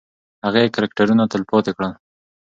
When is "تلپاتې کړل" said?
1.31-1.91